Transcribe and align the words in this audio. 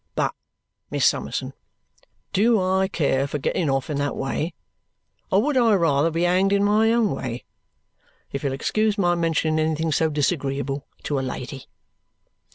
But, 0.15 0.33
Miss 0.89 1.05
Summerson, 1.05 1.53
do 2.33 2.59
I 2.59 2.87
care 2.87 3.27
for 3.27 3.37
getting 3.37 3.69
off 3.69 3.87
in 3.87 3.97
that 3.97 4.15
way; 4.15 4.55
or 5.29 5.43
would 5.43 5.55
I 5.55 5.75
rather 5.75 6.09
be 6.09 6.23
hanged 6.23 6.51
in 6.53 6.63
my 6.63 6.91
own 6.91 7.11
way 7.13 7.43
if 8.31 8.43
you'll 8.43 8.51
excuse 8.51 8.97
my 8.97 9.13
mentioning 9.13 9.63
anything 9.63 9.91
so 9.91 10.09
disagreeable 10.09 10.87
to 11.03 11.19
a 11.19 11.21
lady?" 11.21 11.67